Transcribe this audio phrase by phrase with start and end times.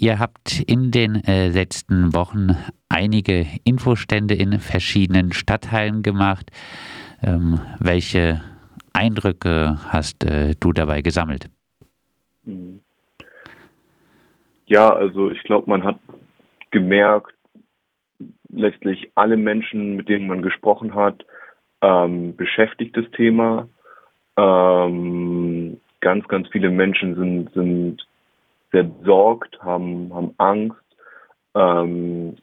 [0.00, 2.56] Ihr habt in den äh, letzten Wochen
[2.88, 6.52] einige Infostände in verschiedenen Stadtteilen gemacht.
[7.20, 8.40] Ähm, welche
[8.92, 11.50] Eindrücke hast äh, du dabei gesammelt?
[12.44, 12.78] Mhm.
[14.66, 15.98] Ja, also ich glaube, man hat
[16.70, 17.34] gemerkt,
[18.50, 21.24] letztlich alle Menschen, mit denen man gesprochen hat,
[21.82, 23.68] ähm, beschäftigt das Thema.
[24.36, 28.07] Ähm, ganz, ganz viele Menschen sind, sind
[28.72, 30.76] sehr besorgt, haben, haben Angst
[31.54, 32.36] ähm,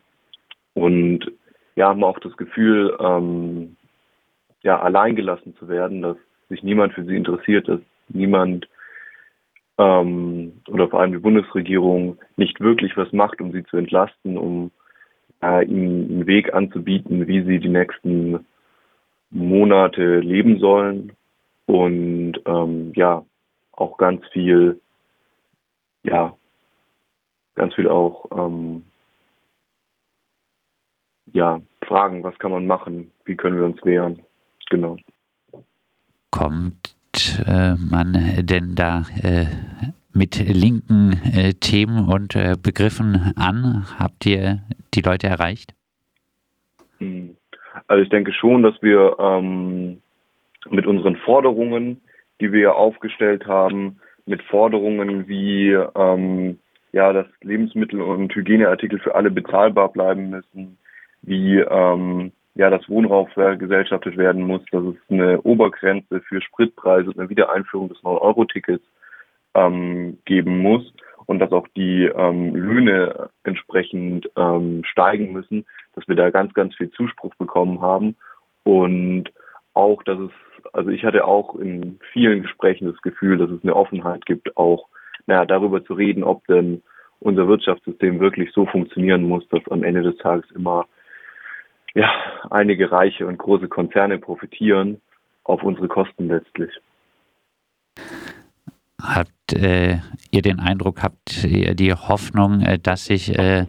[0.74, 1.32] und
[1.76, 3.76] ja, haben auch das Gefühl, ähm,
[4.64, 6.18] ja, alleingelassen zu werden, dass
[6.50, 8.68] sich niemand für sie interessiert, dass niemand
[9.78, 14.72] ähm, oder vor allem die Bundesregierung nicht wirklich was macht, um sie zu entlasten, um
[15.44, 18.46] äh, ihnen einen Weg anzubieten, wie sie die nächsten
[19.32, 21.12] Monate leben sollen.
[21.68, 23.26] Und ähm, ja
[23.72, 24.80] auch ganz viel
[26.06, 26.36] ja
[27.56, 28.84] ganz viel auch ähm,
[31.34, 34.22] ja fragen, was kann man machen, wie können wir uns wehren,
[34.70, 34.98] genau.
[36.32, 36.96] Kommt
[37.46, 39.46] äh, man denn da äh,
[40.14, 43.86] mit linken äh, Themen und äh, Begriffen an?
[44.00, 44.62] Habt ihr
[44.94, 45.74] die Leute erreicht?
[47.00, 47.36] Hm.
[47.88, 50.02] Also ich denke schon, dass wir ähm,
[50.70, 52.02] mit unseren Forderungen,
[52.42, 56.60] die wir aufgestellt haben, mit Forderungen wie ähm,
[56.92, 60.78] ja, dass Lebensmittel und Hygieneartikel für alle bezahlbar bleiben müssen,
[61.22, 67.20] wie ähm, ja, dass Wohnraum vergesellschaftet werden muss, dass es eine Obergrenze für Spritpreise und
[67.20, 68.86] eine Wiedereinführung des 9-Euro-Tickets
[69.56, 70.94] ähm, geben muss
[71.26, 76.76] und dass auch die ähm, Löhne entsprechend ähm, steigen müssen, dass wir da ganz, ganz
[76.76, 78.16] viel Zuspruch bekommen haben
[78.64, 79.32] und
[79.74, 80.32] auch, dass es,
[80.74, 84.88] also ich hatte auch in vielen Gesprächen das Gefühl, dass es eine Offenheit gibt, auch
[85.28, 86.84] naja, darüber zu reden, ob denn
[87.20, 90.86] unser Wirtschaftssystem wirklich so funktionieren muss, dass am Ende des Tages immer
[91.96, 92.10] ja,
[92.50, 95.02] einige reiche und große Konzerne profitieren
[95.44, 96.72] auf unsere Kosten letztlich.
[99.02, 99.98] Habt äh,
[100.32, 103.66] ihr den Eindruck, habt ihr die Hoffnung, äh, dass sich äh,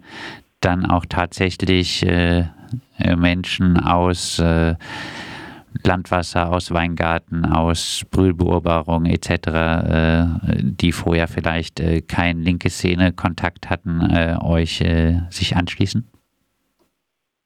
[0.61, 2.47] dann auch tatsächlich äh,
[3.17, 4.75] Menschen aus äh,
[5.85, 10.25] Landwasser, aus Weingarten, aus Brühlbeurbarung etc., äh,
[10.63, 14.01] die vorher vielleicht kein linke Szene Kontakt hatten,
[14.43, 14.83] euch
[15.31, 16.07] sich anschließen?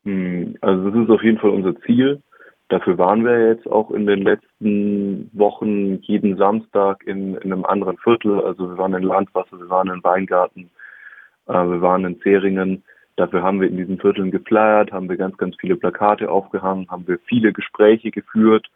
[0.04, 2.22] Hm, also das ist auf jeden Fall unser Ziel.
[2.70, 7.98] Dafür waren wir jetzt auch in den letzten Wochen jeden Samstag in, in einem anderen
[7.98, 8.40] Viertel.
[8.40, 10.70] Also wir waren in Landwasser, wir waren in Weingarten,
[11.48, 12.84] äh, wir waren in Zeringen.
[13.20, 17.06] Dafür haben wir in diesen Vierteln geflyert, haben wir ganz, ganz viele Plakate aufgehangen, haben
[17.06, 18.66] wir viele Gespräche geführt.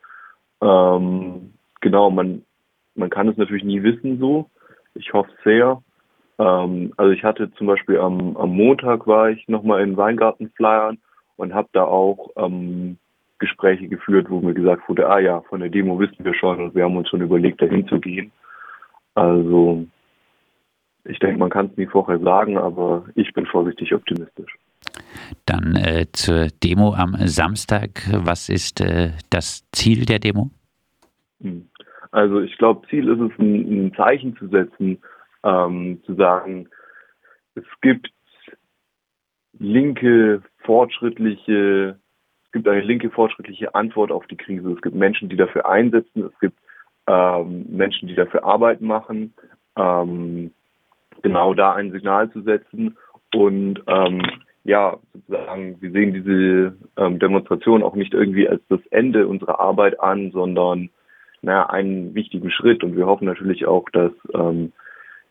[0.61, 2.43] Ähm, genau, man,
[2.95, 4.51] man kann es natürlich nie wissen so.
[4.93, 5.83] Ich hoffe sehr.
[6.39, 10.99] Ähm, also ich hatte zum Beispiel am, am Montag war ich nochmal in Weingarten flyern
[11.37, 12.99] und habe da auch ähm,
[13.39, 16.75] Gespräche geführt, wo mir gesagt wurde, ah ja, von der Demo wissen wir schon und
[16.75, 18.31] wir haben uns schon überlegt, dahin zu gehen.
[19.15, 19.87] Also
[21.05, 24.57] ich denke, man kann es nie vorher sagen, aber ich bin vorsichtig optimistisch.
[25.47, 28.03] Dann äh, zur Demo am Samstag.
[28.13, 30.51] Was ist äh, das Ziel der Demo?
[31.41, 31.69] Hm.
[32.11, 34.99] Also ich glaube, Ziel ist es, ein, ein Zeichen zu setzen,
[35.43, 36.69] ähm, zu sagen,
[37.55, 38.09] es gibt
[39.59, 41.99] linke, fortschrittliche,
[42.45, 44.73] es gibt eine linke, fortschrittliche Antwort auf die Krise.
[44.73, 46.59] Es gibt Menschen, die dafür einsetzen, es gibt
[47.07, 49.35] ähm, Menschen, die dafür Arbeit machen,
[49.77, 50.53] ähm,
[51.25, 52.97] genau da ein Signal zu setzen
[53.35, 54.23] und ähm,
[54.65, 60.01] ja, sozusagen, wir sehen diese ähm, Demonstration auch nicht irgendwie als das Ende unserer Arbeit
[60.01, 60.91] an, sondern
[61.43, 62.83] naja, einen wichtigen Schritt.
[62.83, 64.73] Und wir hoffen natürlich auch, dass ähm,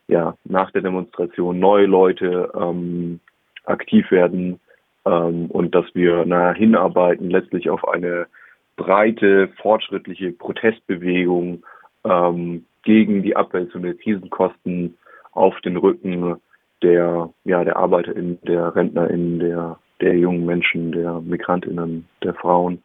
[0.07, 3.19] ja nach der Demonstration neue Leute ähm,
[3.65, 4.59] aktiv werden
[5.05, 8.27] ähm, und dass wir na, hinarbeiten letztlich auf eine
[8.75, 11.63] breite, fortschrittliche Protestbewegung
[12.03, 14.97] ähm, gegen die Abwälzung der Krisenkosten
[15.33, 16.37] auf den Rücken
[16.81, 22.83] der, ja, der ArbeiterInnen, der RentnerInnen, der, der jungen Menschen, der MigrantInnen, der Frauen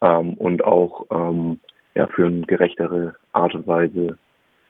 [0.00, 1.60] ähm, und auch ähm,
[1.94, 4.18] ja, für eine gerechtere Art und Weise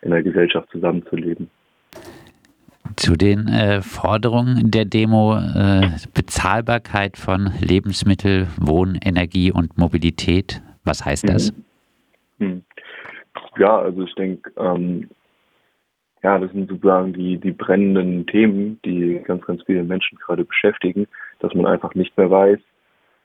[0.03, 1.51] in der Gesellschaft zusammenzuleben.
[2.97, 10.63] Zu den äh, Forderungen der Demo äh, Bezahlbarkeit von Lebensmittel, Wohn-, Energie und Mobilität.
[10.85, 11.53] Was heißt das?
[12.39, 12.47] Mhm.
[12.47, 12.63] Mhm.
[13.59, 15.09] Ja, also ich denke, ähm,
[16.27, 21.07] ja, das sind sozusagen die, die brennenden Themen, die ganz, ganz viele Menschen gerade beschäftigen,
[21.39, 22.59] dass man einfach nicht mehr weiß,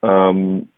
[0.03, 0.69] ähm,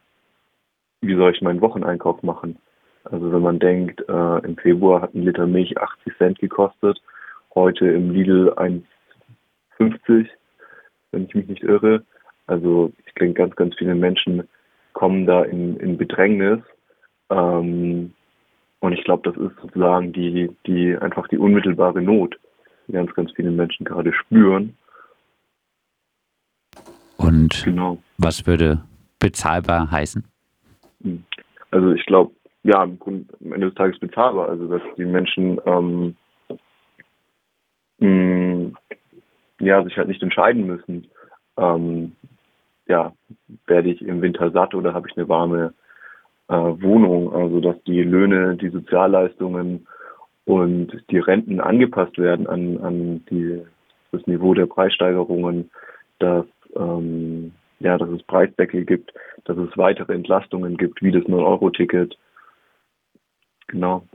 [1.02, 2.56] wie soll ich meinen Wocheneinkauf machen.
[3.04, 7.02] Also wenn man denkt, äh, im Februar hat ein Liter Milch 80 Cent gekostet
[7.56, 8.84] heute im Lidl 1,50
[9.76, 10.30] 50,
[11.12, 12.06] wenn ich mich nicht irre.
[12.48, 14.48] Also ich denke, ganz, ganz viele Menschen
[14.94, 16.60] kommen da in, in Bedrängnis.
[17.30, 18.14] Ähm,
[18.84, 22.38] und ich glaube, das ist sozusagen die, die einfach die unmittelbare Not,
[22.86, 24.76] die ganz, ganz viele Menschen gerade spüren.
[27.16, 28.00] Und genau.
[28.18, 28.84] was würde
[29.20, 30.26] bezahlbar heißen?
[31.02, 31.24] Hm.
[31.72, 32.34] Also ich glaube,
[32.64, 33.00] ja, am
[33.40, 34.50] Ende des Tages bezahlbar.
[34.50, 36.18] Also dass die Menschen ähm,
[38.00, 38.78] mh, hm,
[39.62, 41.08] ja, sich halt nicht entscheiden müssen.
[41.56, 42.18] Ähm,
[42.88, 43.14] ja,
[43.66, 45.74] werde ich im Winter satt oder habe ich eine warme
[46.58, 47.34] Wohnung?
[47.34, 49.88] Also dass die Löhne, die Sozialleistungen
[50.46, 53.62] und die Renten angepasst werden an, an die,
[54.12, 55.72] das Niveau der Preissteigerungen,
[56.20, 56.46] dass
[56.76, 59.14] ähm, ja, dass es Preisdeckel gibt,
[59.46, 62.18] dass es weitere Entlastungen gibt, wie das 9-Euro-Ticket.
[63.68, 64.08] Genau.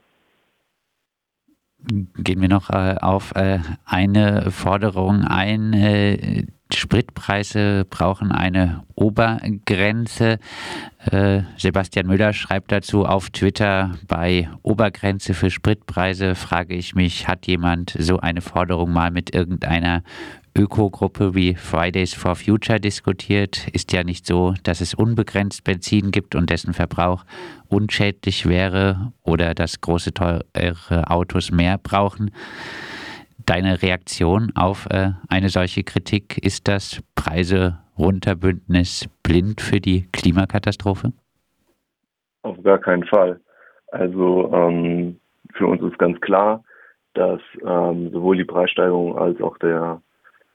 [2.17, 5.73] Gehen wir noch äh, auf äh, eine Forderung ein.
[5.75, 10.38] Äh, Spritpreise brauchen eine Obergrenze.
[11.11, 17.47] Äh, Sebastian Müller schreibt dazu auf Twitter, bei Obergrenze für Spritpreise frage ich mich, hat
[17.47, 20.03] jemand so eine Forderung mal mit irgendeiner
[20.59, 26.35] Ökogruppe wie Fridays for Future diskutiert, ist ja nicht so, dass es unbegrenzt Benzin gibt
[26.35, 27.25] und dessen Verbrauch
[27.69, 32.32] unschädlich wäre oder dass große teure Autos mehr brauchen.
[33.48, 41.14] Deine Reaktion auf äh, eine solche Kritik ist das Preise runterbündnis blind für die Klimakatastrophe?
[42.42, 43.40] Auf gar keinen Fall.
[43.90, 45.18] Also ähm,
[45.54, 46.62] für uns ist ganz klar,
[47.14, 50.02] dass ähm, sowohl die Preissteigerung als auch der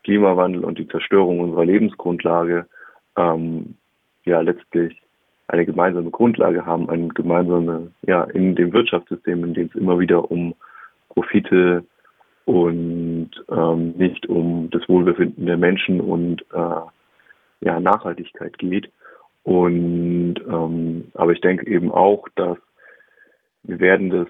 [0.04, 2.68] Klimawandel und die Zerstörung unserer Lebensgrundlage
[3.18, 3.74] ähm,
[4.24, 5.02] ja letztlich
[5.48, 10.30] eine gemeinsame Grundlage haben, ein gemeinsame, ja, in dem Wirtschaftssystem, in dem es immer wieder
[10.30, 10.54] um
[11.10, 11.84] Profite
[12.46, 16.82] und ähm, nicht um das Wohlbefinden der Menschen und äh,
[17.62, 18.92] ja, Nachhaltigkeit geht.
[19.44, 22.58] Und ähm, aber ich denke eben auch, dass
[23.64, 24.28] wir werden das,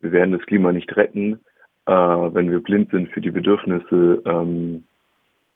[0.00, 1.40] wir werden das Klima nicht retten,
[1.86, 4.84] äh, wenn wir blind sind für die Bedürfnisse ähm,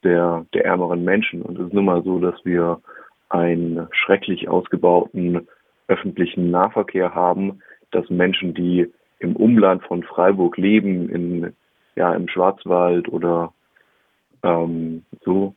[0.02, 1.42] der, der ärmeren Menschen.
[1.42, 2.80] Und es ist nun mal so, dass wir
[3.28, 5.48] einen schrecklich ausgebauten
[5.88, 7.60] öffentlichen Nahverkehr haben,
[7.90, 11.54] dass Menschen, die im Umland von Freiburg leben, in,
[11.94, 13.52] ja, im Schwarzwald oder
[14.42, 15.54] ähm, so,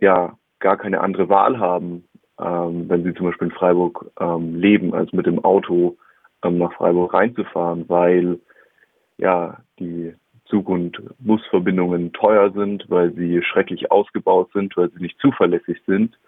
[0.00, 2.04] ja, gar keine andere Wahl haben,
[2.40, 5.96] ähm, wenn sie zum Beispiel in Freiburg ähm, leben, als mit dem Auto
[6.44, 8.38] ähm, nach Freiburg reinzufahren, weil
[9.18, 10.14] ja, die
[10.46, 16.18] Zug- und Busverbindungen teuer sind, weil sie schrecklich ausgebaut sind, weil sie nicht zuverlässig sind.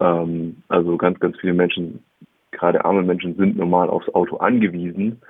[0.00, 2.02] Ähm, also ganz, ganz viele Menschen,
[2.50, 5.20] gerade arme Menschen, sind normal aufs Auto angewiesen.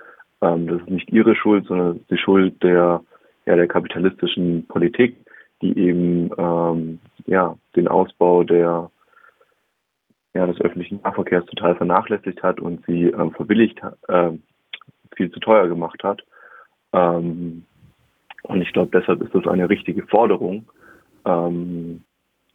[0.42, 3.02] Ähm, das ist nicht ihre Schuld, sondern die Schuld der,
[3.46, 5.16] ja, der kapitalistischen Politik,
[5.62, 8.90] die eben ähm, ja, den Ausbau der
[10.34, 14.31] ja, des öffentlichen Nahverkehrs total vernachlässigt hat und sie ähm, verbilligt, äh,
[15.16, 16.22] viel zu teuer gemacht hat.
[16.92, 17.64] Ähm,
[18.44, 20.69] und ich glaube, deshalb ist das eine richtige Forderung.
[21.25, 22.04] Ähm,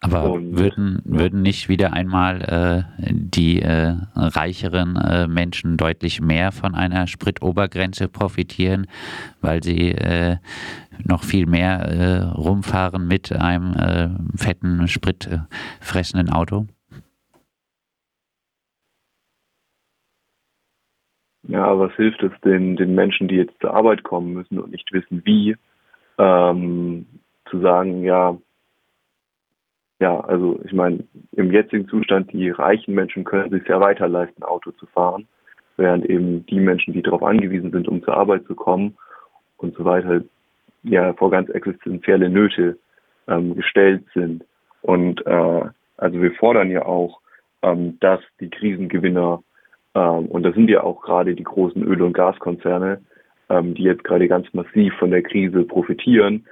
[0.01, 6.75] aber würden, würden nicht wieder einmal äh, die äh, reicheren äh, Menschen deutlich mehr von
[6.75, 8.87] einer Spritobergrenze profitieren,
[9.41, 10.37] weil sie äh,
[11.03, 16.67] noch viel mehr äh, rumfahren mit einem äh, fetten, spritfressenden Auto?
[21.47, 24.91] Ja, was hilft es den, den Menschen, die jetzt zur Arbeit kommen müssen und nicht
[24.91, 25.55] wissen, wie,
[26.17, 27.05] ähm,
[27.49, 28.35] zu sagen, ja,
[29.99, 34.43] ja, also ich meine, im jetzigen Zustand, die reichen Menschen können sich ja weiter leisten,
[34.43, 35.27] Auto zu fahren,
[35.77, 38.97] während eben die Menschen, die darauf angewiesen sind, um zur Arbeit zu kommen
[39.57, 40.21] und so weiter,
[40.83, 42.77] ja, vor ganz existenzielle Nöte
[43.27, 44.43] ähm, gestellt sind.
[44.81, 45.61] Und äh,
[45.97, 47.21] also wir fordern ja auch,
[47.61, 49.41] ähm, dass die Krisengewinner
[49.95, 53.01] ähm, und das sind ja auch gerade die großen Öl- und Gaskonzerne,
[53.49, 56.45] ähm, die jetzt gerade ganz massiv von der Krise profitieren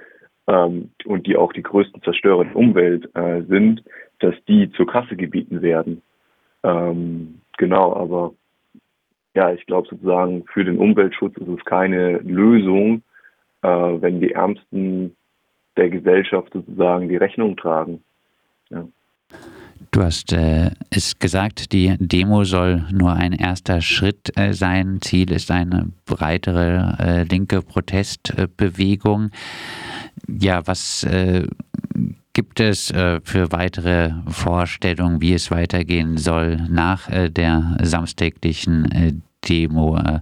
[0.46, 3.82] ähm, und die auch die größten Zerstörer der Umwelt äh, sind,
[4.20, 6.02] dass die zur Kasse gebieten werden.
[6.62, 8.32] Ähm, genau, aber
[9.34, 13.02] ja, ich glaube sozusagen für den Umweltschutz ist es keine Lösung,
[13.62, 15.16] äh, wenn die Ärmsten
[15.76, 18.02] der Gesellschaft sozusagen die Rechnung tragen.
[18.70, 18.86] Ja.
[19.90, 24.98] Du hast äh, es gesagt, die Demo soll nur ein erster Schritt äh, sein.
[25.00, 29.30] Ziel ist eine breitere äh, linke Protestbewegung.
[30.26, 31.46] Ja, was äh,
[32.32, 39.96] gibt es äh, für weitere Vorstellungen, wie es weitergehen soll nach äh, der samstäglichen Demo.
[39.96, 40.18] Äh,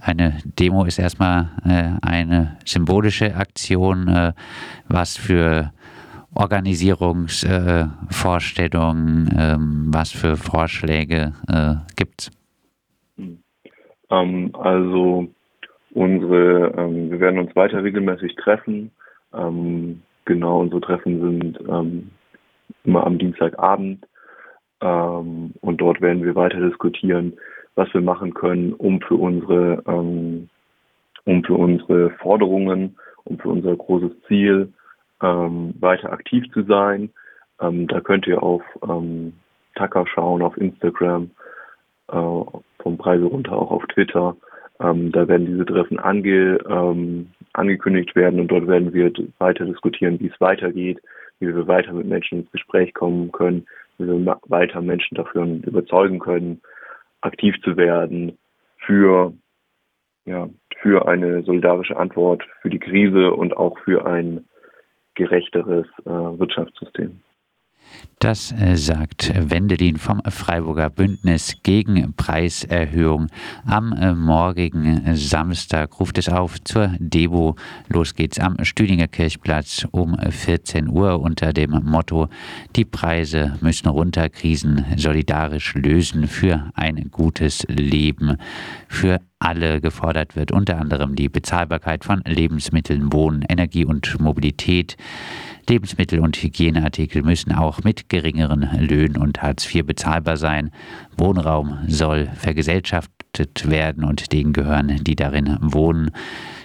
[0.00, 4.32] eine Demo ist erstmal äh, eine symbolische Aktion, äh,
[4.88, 5.70] was für
[6.34, 11.32] Organisierungsvorstellungen, ähm, was für Vorschläge
[11.94, 12.32] gibt es?
[14.10, 15.28] Ähm, also
[15.92, 18.90] unsere, ähm, wir werden uns weiter regelmäßig treffen.
[19.36, 22.10] Ähm, genau, unsere Treffen sind ähm,
[22.84, 24.06] immer am Dienstagabend
[24.80, 27.34] ähm, und dort werden wir weiter diskutieren,
[27.74, 30.48] was wir machen können, um für unsere, ähm,
[31.24, 34.72] um für unsere Forderungen, um für unser großes Ziel
[35.20, 37.08] weiter aktiv zu sein.
[37.56, 38.62] da könnt ihr auf
[39.74, 41.30] Tucker schauen, auf Instagram,
[42.08, 42.44] äh,
[42.82, 44.36] vom Preise runter auch auf Twitter.
[44.84, 50.20] Ähm, da werden diese Treffen ange, ähm, angekündigt werden und dort werden wir weiter diskutieren,
[50.20, 51.00] wie es weitergeht,
[51.38, 53.66] wie wir weiter mit Menschen ins Gespräch kommen können,
[53.98, 56.60] wie wir weiter Menschen dafür überzeugen können,
[57.22, 58.36] aktiv zu werden
[58.78, 59.32] für,
[60.26, 60.48] ja,
[60.82, 64.44] für eine solidarische Antwort für die Krise und auch für ein
[65.14, 67.20] gerechteres äh, Wirtschaftssystem.
[68.24, 73.26] Das äh, sagt Wendelin vom Freiburger Bündnis gegen Preiserhöhung.
[73.66, 77.56] Am äh, morgigen Samstag ruft es auf zur Debo.
[77.88, 82.28] Los geht's am Stüdinger Kirchplatz um 14 Uhr unter dem Motto
[82.76, 88.38] Die Preise müssen runter, Krisen solidarisch lösen für ein gutes Leben.
[88.88, 94.96] Für alle gefordert wird unter anderem die Bezahlbarkeit von Lebensmitteln, Wohnen, Energie und Mobilität.
[95.68, 100.70] Lebensmittel und Hygieneartikel müssen auch mit geringeren Löhnen und Hartz IV bezahlbar sein.
[101.16, 106.10] Wohnraum soll vergesellschaftet werden und denen gehören, die darin wohnen.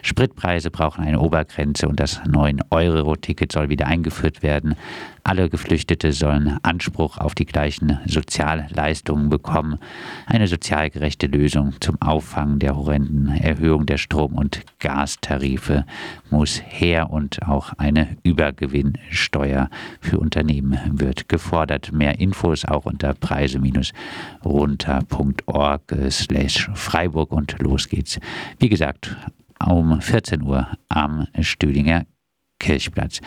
[0.01, 4.75] Spritpreise brauchen eine Obergrenze und das 9-Euro-Ticket soll wieder eingeführt werden.
[5.23, 9.77] Alle Geflüchtete sollen Anspruch auf die gleichen Sozialleistungen bekommen.
[10.25, 15.85] Eine sozial gerechte Lösung zum Auffangen der horrenden Erhöhung der Strom- und Gastarife
[16.29, 21.91] muss her und auch eine Übergewinnsteuer für Unternehmen wird gefordert.
[21.91, 28.19] Mehr Infos auch unter preise-runter.org slash Freiburg und los geht's.
[28.57, 29.15] Wie gesagt,
[29.67, 32.05] um 14 Uhr am Stühlinger
[32.59, 33.21] Kirchplatz.